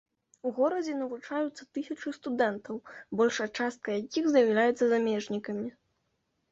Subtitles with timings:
[0.49, 2.75] У горадзе навучаюцца тысячы студэнтаў,
[3.21, 5.67] большая частка якіх з'яўляецца замежнікамі.